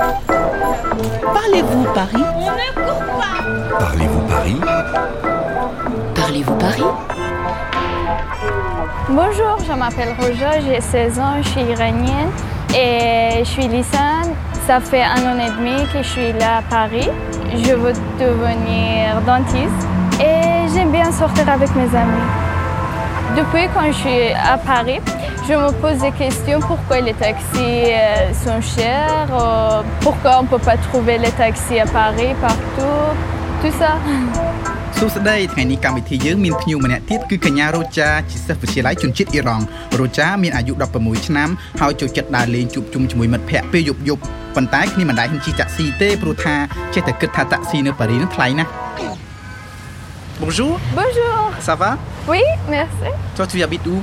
[0.00, 2.24] Parlez-vous Paris?
[2.34, 4.60] On ne court pas Parlez-vous Paris?
[6.14, 6.84] Parlez-vous Paris?
[9.10, 12.30] Bonjour, je m'appelle Roja, j'ai 16 ans, je suis iranienne
[12.74, 14.34] et je suis lycéenne.
[14.66, 17.10] Ça fait un an et demi que je suis là à Paris.
[17.52, 19.86] Je veux devenir dentiste
[20.18, 22.28] et j'aime bien sortir avec mes amis.
[23.36, 25.00] Depuis quand je suis à Paris,
[25.50, 30.48] je me pose des questions pourquoi les taxis euh, sont chers, euh, pourquoi on ne
[30.48, 33.06] peut pas trouver les taxis à Paris partout,
[33.62, 33.92] tout ça.
[34.98, 39.64] សួស្តីថ្ងៃនេះកម្មវិធីយើងមានភ្ញៀវម្នាក់ទៀតគឺកញ្ញារ៉ូចាជាសិស្សវិទ្យាល័យជនជាតិអ៊ីរ៉ង់
[39.98, 41.48] រ៉ូចាមានអាយុ16ឆ្នាំ
[41.80, 44.22] ហើយចូលចិត្តដើរលេងជួបជុំជាមួយមិត្តភ័ក្តិពេលយប់យប់
[44.56, 46.54] ប៉ុន្តែគ្នាមិនដែលហ៊ានជិះតាក់ស៊ីទេព្រោះថា
[46.94, 48.70] ចេះតែគិតថាតាក់ស៊ីនៅប៉ារីនឹងថ្លៃណាស់
[50.42, 51.38] Bonjour Bonjour.
[51.68, 51.90] ça va
[52.30, 52.42] Oui,
[52.74, 53.08] merci.
[53.36, 53.96] toi tu habites où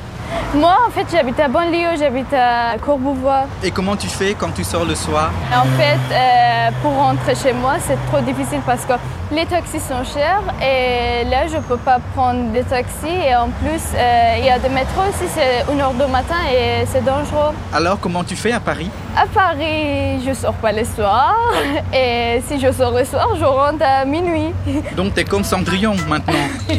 [0.56, 3.44] Moi, en fait, j'habite à Banlieue, j'habite à Courbevoie.
[3.64, 5.30] et comment tu fais quand tu sors le soir?
[5.54, 8.94] En fait, euh, pour rentrer chez moi, c'est trop difficile parce que
[9.32, 13.08] les taxis sont chers et là, je ne peux pas prendre des taxis.
[13.28, 16.86] Et en plus, euh, il y a des métros aussi, c'est 1h du matin et
[16.88, 17.54] c'est dangereux.
[17.74, 18.90] alors comment tu fais à Paris?
[19.18, 21.36] À Paris, je ne sors pas le soir.
[21.94, 24.54] Et si je sors le soir, je rentre à minuit.
[24.96, 26.48] donc t'es comme Cendrillon maintenant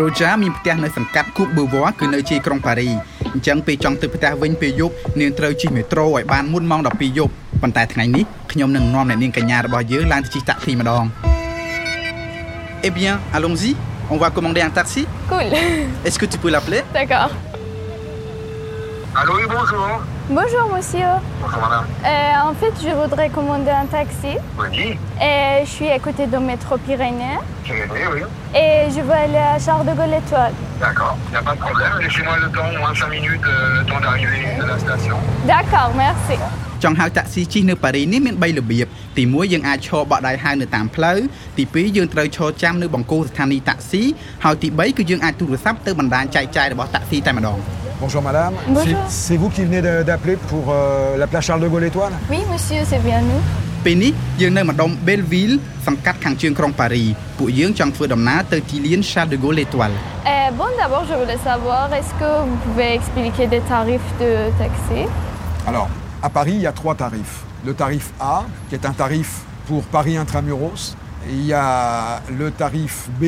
[0.00, 2.88] រ៉ូចាមានផ្ទះនៅសង្កាត់គូបឺវ៉ាគឺនៅជាយក្រុងប៉ារី
[3.32, 11.04] អញ្ចឹងពេលចង់ទៅផ្ទះវិញពេលយប់នាងត្រូវជិះមេត្រូឲ្យបានមុនម៉ោង12យប់ប៉ុន្តែថ្ងៃនេះខ្ញុំនឹងនាំអ្នកនាងកញ្ញារបស់យើងឡើងទៅជិះតាក់ស៊ីម្ដង
[12.86, 13.74] Eh bien, allons-y.
[14.10, 15.08] On va commander un taxi.
[15.28, 15.48] Cool.
[16.04, 17.30] Est-ce que tu peux l'appeler D'accord.
[19.14, 20.02] Allô, oui, bonjour.
[20.28, 21.06] Bonjour, monsieur.
[21.40, 21.86] Bonjour, madame.
[22.04, 24.36] Euh, en fait, je voudrais commander un taxi.
[24.58, 27.38] Oui, Et je suis à côté de métro Pyrénées.
[27.64, 28.22] j'ai aidé, oui.
[28.52, 30.52] Et je veux aller à Charles de Gaulle Étoile.
[30.80, 31.92] D'accord, il n'y a pas de problème.
[32.00, 35.16] Laissez-moi le temps, au moins 5 minutes, euh, le temps d'arrivée de la station.
[35.46, 36.40] D'accord, merci.
[36.84, 41.18] ចង់ហៅតាក់ស៊ីជិះនៅប៉ារីនេះមាន3របៀបទី1យើងអាចឈរបក់ដៃហៅនៅតាមផ្លូវ
[41.56, 44.02] ទី2យើងត្រូវឈរចាំនៅបង្គោលស្ថានីយ៍តាក់ស៊ី
[44.44, 47.58] ហើយទី3គឺយើងអាចទូរស័ព្ទទៅបណ្ដាញចែកចាយរបស់តាក់ស៊ីតែម្ដង
[48.01, 48.53] Bonjour madame.
[48.67, 48.83] Bonjour.
[49.07, 52.13] C'est- C'est vous qui venez de- d'appeler pour euh, la plage Charles de Gaulle Étoile
[52.29, 53.41] Oui, monsieur, c'est bien nous.
[53.85, 55.55] ពេលនេះយើងនៅម្ដុំ Belleville
[55.87, 57.05] សង្កាត់ខាងជើងក្រុងប៉ារី
[57.37, 59.95] ពួកយើងចង់ធ្វើដំណើរទៅទីលាន Charles de Gaulle Étoile
[60.31, 64.31] Euh, bon, d'abord, je voulais savoir, est-ce que vous pouvez expliquer des tarifs de
[64.61, 64.99] taxi
[65.69, 65.89] Alors,
[66.27, 67.35] à Paris, il y a trois tarifs.
[67.69, 68.37] Le tarif A,
[68.67, 69.29] qui est un tarif
[69.67, 70.83] pour Paris intramuros.
[71.27, 71.67] Et il y a
[72.41, 73.23] le tarif B,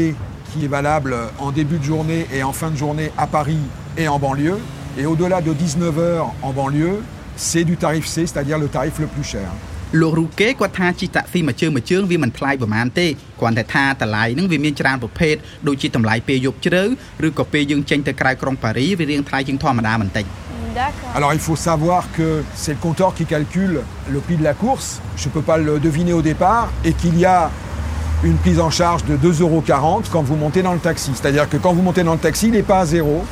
[0.49, 1.11] qui est valable
[1.45, 3.63] en début de journée et en fin de journée à Paris
[3.97, 4.59] et en banlieue.
[4.97, 6.03] Et au-delà de 19h
[6.41, 7.01] en banlieue,
[7.35, 9.49] c'est du tarif C, c'est-à-dire le tarif le plus cher.
[10.01, 13.07] លោករូកេគាត់ថាជិះតាក់ស៊ីមួយជើងមួយជើងវាមិនថ្លៃប្រហែលទេ
[13.39, 15.35] គ្រាន់តែថាតម្លៃហ្នឹងវាមានច្រើនប្រភេទ
[15.67, 16.83] ដូចជាតម្លៃពេលយប់ជ្រៅ
[17.27, 20.25] ឬក៏ពេលយើងចេញទៅក្រៅក្រុងប៉ារីវារៀងថ្លៃជាងធម្មតាបន្តិច
[20.81, 21.11] D'accord.
[21.15, 23.75] Alors il faut savoir que c'est le compteur qui calcule
[24.09, 24.89] le prix de la course.
[25.15, 27.51] Je ne peux pas le deviner au départ et qu'il y a
[28.23, 29.63] une prise en charge de 2,40 euros
[30.11, 31.11] quand vous montez dans le taxi.
[31.13, 33.23] C'est-à-dire que quand vous montez dans le taxi, il n'est pas à zéro.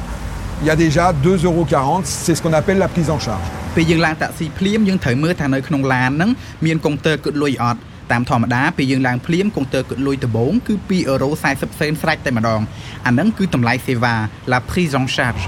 [0.63, 1.65] Il y a déjà 2,40 euros.
[2.03, 3.47] C'est ce qu'on appelle la prise en charge.
[3.75, 6.29] ពេលយើងឡើងតាក់ស៊ីភ្លាមយើងត្រូវមើលថានៅក្នុងឡានហ្នឹង
[6.65, 7.79] មានកុងទ័រគិតលុយអត់
[8.11, 12.61] តាមធម្មតាពេលយើងឡើងភ្លាមកុងទ័រគិតលុយដំបូងគឺ2អឺរ៉ូ40សេនស្រេចតែម្ដង
[13.07, 14.15] អាហ្នឹងគឺតម្លៃសេវា
[14.53, 15.43] la prise en charge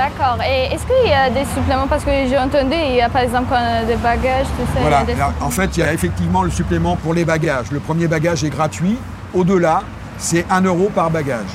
[0.00, 0.38] D'accord.
[0.54, 3.22] Et est-ce qu'il y a des suppléments Parce que j'ai entendu, il y a par
[3.26, 4.78] exemple quand on a des bagages, tout ça.
[4.78, 5.00] il y a Voilà.
[5.08, 7.68] des Alors, en fait, il y a effectivement le supplément pour les bagages.
[7.76, 8.96] Le premier bagage est gratuit.
[9.38, 9.76] Au-delà,
[10.18, 11.50] c'est 1 euro par bagage.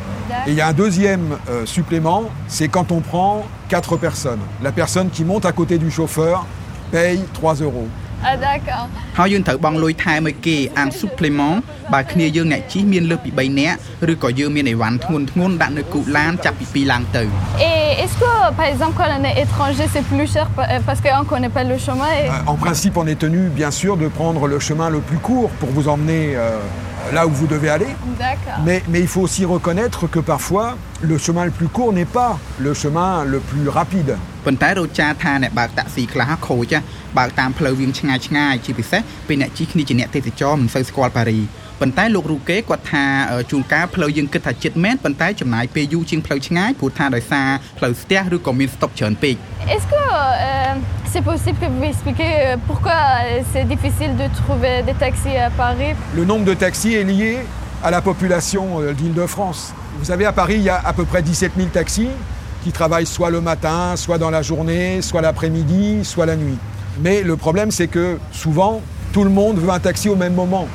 [0.47, 3.31] Et il y a un deuxième euh, supplément, c'est quand on prend
[3.69, 4.39] 4 personnes.
[4.63, 6.45] La personne qui monte à côté du chauffeur
[6.91, 7.87] paye 3 euros.
[8.23, 8.85] Ah, d'accord.
[9.17, 11.55] ហើយយើងត្រូវបង់លុយថែមឲ្យគេអាន supplement
[11.93, 13.77] បើគ្នាយើងអ្នកជិះមានលើសពី3នាក់
[14.11, 17.23] ឬក៏យើងមានអីវ៉ាន់ធ្ងន់ធ្ងរដាក់នៅគូឡានចាប់ពី2ឡើងទៅ
[17.67, 20.99] Et est-ce que, par exemple, quand on est étranger, c'est plus cher pa- euh, parce
[21.03, 22.25] qu'on ne connaît pas le chemin et...
[22.33, 25.49] Euh, En principe, on est tenu, bien sûr, de prendre le chemin le plus court
[25.59, 26.39] pour vous emmener euh,
[27.12, 27.92] là où vous devez aller.
[28.18, 28.60] D'accord.
[28.64, 32.38] Mais, mais il faut aussi reconnaître que parfois, le chemin le plus court n'est pas
[32.58, 34.16] le chemin le plus rapide.
[34.46, 36.80] ប៉ុន្តែរោចាថាអ្នកបើកតាក់ស៊ីខ្លះខូចណា
[37.18, 41.40] បើកតាមផ្លូវវាងឆ្ងាយឆ្ងាយជាពិសេសពេលអ្នកជិះគ្នាជាអ្នកទេសចរមិនសូវស្គាល់ប៉ារី
[41.80, 47.48] ប៉ុន្តែលោករូកេគាត់ថាអឺជួនកាលផ្លូវយើងគិតថាជិតមែនប៉ុន្តែចំណាយពេលយូរជាងផ្លូវឆ្ងាយព្រោះថាដោយសារ
[47.78, 49.34] ផ្លូវស្ទះឬក៏មានស្តុបច្រើនពេក
[49.74, 50.02] Est-ce que
[50.50, 50.72] euh,
[51.12, 55.50] c'est possible que vous expliquiez euh, pourquoi euh, c'est difficile de trouver des taxis à
[55.50, 55.94] Paris?
[56.14, 57.38] Le nombre de taxis est lié
[57.82, 59.72] à la population euh, d'Île-de-France.
[59.98, 62.08] Vous savez, à Paris, il y a à peu près 17 000 taxis
[62.64, 66.58] qui travaillent soit le matin, soit dans la journée, soit l'après-midi, soit la nuit.
[67.00, 68.80] Mais le problème, c'est que souvent,
[69.12, 70.66] tout le monde veut un taxi au même moment.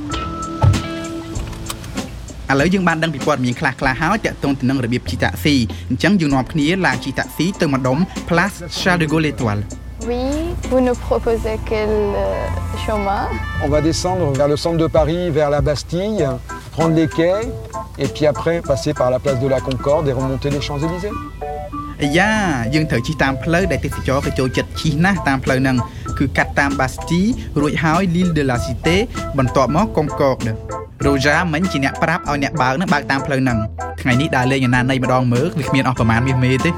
[2.50, 5.54] ឥឡូវយើងបានដឹងពីព័ត៌មានខ្លះៗហើយតាក់ទងទៅនឹងរបៀបជិះតាក់ស៊ី
[5.90, 7.98] អញ្ចឹងយើងនាំគ្នាឡើងជិះតាក់ស៊ីទៅម្ដុំ
[8.28, 9.62] Place Charles de Gaulle Étoile
[10.08, 10.24] Oui,
[10.70, 12.26] vous nous proposez quel euh,
[12.84, 13.24] chemin
[13.64, 16.26] On va descendre vers le centre de Paris, vers la Bastille,
[16.74, 17.46] prendre les quais,
[17.98, 21.14] et puis après passer par la place de la Concorde et remonter les Champs-Élysées.
[22.02, 22.30] អាយ៉ា
[22.74, 25.76] យើងត្រូវជិះតាមផ្លូវដែលទេសចរក៏ចូលចិត្តជិះណាស់តាមផ្លូវហ្នឹង
[26.18, 27.30] គឺកាត់តាម Bastille
[27.60, 28.96] រួចហើយ L'île de la Cité
[29.38, 30.50] បន្ទាប់មក Concorde
[31.04, 33.58] Roja មិញជាអ្នកប្រាប់ឲ្យអ្នកបើកហ្នឹងបើកតាមផ្លូវហ្នឹង
[34.00, 36.70] ថ្ងៃនេះដើរលេងអាណានៃម្ដងមើលវាគ្មានអស់ប្រមាណមាសមេទេ